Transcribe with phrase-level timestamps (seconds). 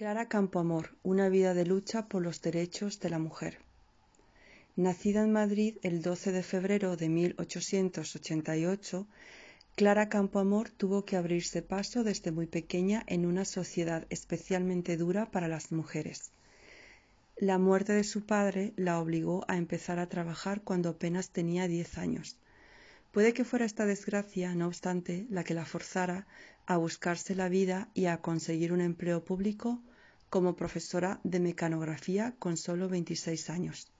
[0.00, 3.58] Clara Campoamor, una vida de lucha por los derechos de la mujer.
[4.74, 9.06] Nacida en Madrid el 12 de febrero de 1888,
[9.76, 15.48] Clara Campoamor tuvo que abrirse paso desde muy pequeña en una sociedad especialmente dura para
[15.48, 16.30] las mujeres.
[17.36, 21.98] La muerte de su padre la obligó a empezar a trabajar cuando apenas tenía diez
[21.98, 22.38] años.
[23.12, 26.26] Puede que fuera esta desgracia, no obstante, la que la forzara
[26.64, 29.82] a buscarse la vida y a conseguir un empleo público
[30.30, 33.92] como profesora de mecanografía con solo 26 años.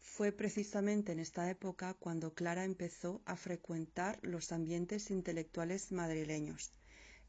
[0.00, 6.72] Fue precisamente en esta época cuando Clara empezó a frecuentar los ambientes intelectuales madrileños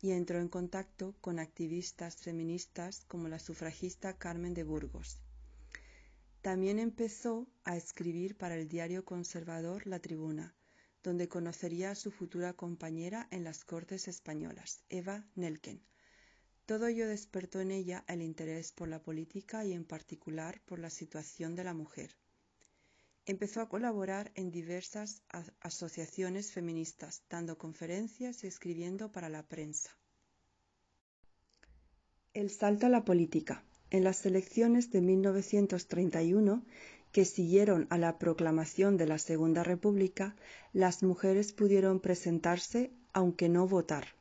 [0.01, 5.19] y entró en contacto con activistas feministas como la sufragista Carmen de Burgos.
[6.41, 10.55] También empezó a escribir para el diario conservador La Tribuna,
[11.03, 15.81] donde conocería a su futura compañera en las Cortes Españolas, Eva Nelken,
[16.67, 20.89] todo ello despertó en ella el interés por la política y en particular por la
[20.89, 22.11] situación de la mujer.
[23.25, 25.21] Empezó a colaborar en diversas
[25.61, 29.97] asociaciones feministas, dando conferencias y escribiendo para la prensa.
[32.33, 33.63] El salto a la política.
[33.89, 36.65] En las elecciones de 1931,
[37.13, 40.35] que siguieron a la proclamación de la Segunda República,
[40.73, 44.17] las mujeres pudieron presentarse aunque no votar.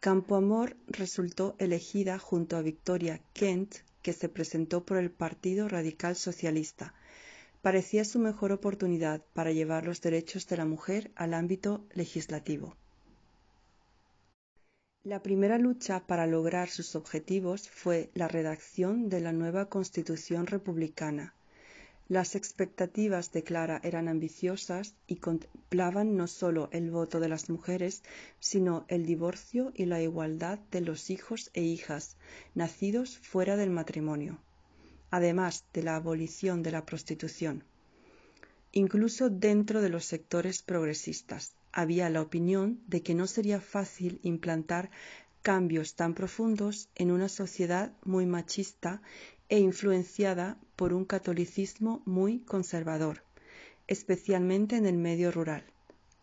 [0.00, 6.94] Campoamor resultó elegida junto a Victoria Kent, que se presentó por el Partido Radical Socialista.
[7.60, 12.76] Parecía su mejor oportunidad para llevar los derechos de la mujer al ámbito legislativo.
[15.02, 21.34] La primera lucha para lograr sus objetivos fue la redacción de la nueva Constitución republicana,
[22.10, 28.02] las expectativas de Clara eran ambiciosas y contemplaban no solo el voto de las mujeres,
[28.40, 32.16] sino el divorcio y la igualdad de los hijos e hijas
[32.52, 34.40] nacidos fuera del matrimonio,
[35.12, 37.62] además de la abolición de la prostitución.
[38.72, 44.90] Incluso dentro de los sectores progresistas había la opinión de que no sería fácil implantar
[45.42, 49.02] cambios tan profundos en una sociedad muy machista
[49.48, 53.22] e influenciada por un catolicismo muy conservador,
[53.86, 55.64] especialmente en el medio rural.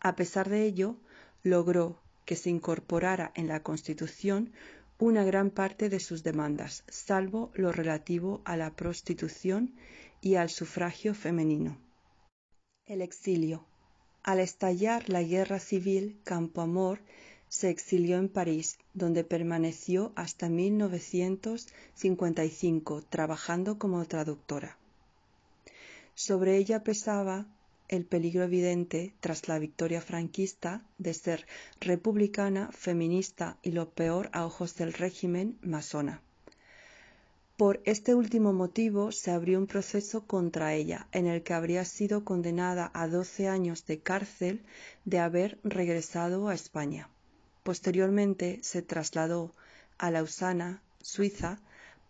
[0.00, 0.96] A pesar de ello,
[1.42, 4.52] logró que se incorporara en la Constitución
[4.98, 9.74] una gran parte de sus demandas, salvo lo relativo a la prostitución
[10.20, 11.78] y al sufragio femenino.
[12.86, 13.64] El exilio.
[14.24, 17.00] Al estallar la guerra civil, Campoamor
[17.48, 24.76] se exilió en París, donde permaneció hasta 1955 trabajando como traductora.
[26.14, 27.46] Sobre ella pesaba
[27.88, 31.46] el peligro evidente tras la victoria franquista de ser
[31.80, 36.20] republicana, feminista y lo peor a ojos del régimen masona.
[37.56, 42.24] Por este último motivo se abrió un proceso contra ella, en el que habría sido
[42.24, 44.62] condenada a 12 años de cárcel
[45.04, 47.08] de haber regresado a España.
[47.68, 49.52] Posteriormente se trasladó
[49.98, 51.60] a Lausana, Suiza,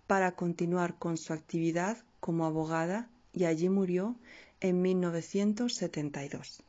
[0.07, 4.15] para continuar con su actividad como abogada y allí murió
[4.61, 6.63] en 1972.